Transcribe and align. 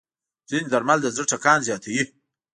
ځینې 0.49 0.67
درمل 0.73 0.99
د 1.03 1.07
زړه 1.15 1.25
ټکان 1.31 1.59
زیاتوي. 1.67 2.03